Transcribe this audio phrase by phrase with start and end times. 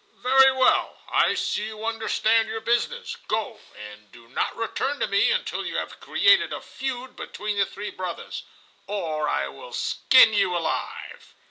[0.23, 3.17] "Very well; I see you understand your business.
[3.27, 7.67] Go, and do not return to me until you have created a feud between the
[7.67, 11.35] three brothers—or I will skin you alive."